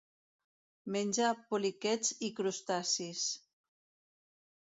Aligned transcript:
Menja 0.95 1.27
poliquets 1.51 2.15
i 2.29 2.31
crustacis. 2.41 3.27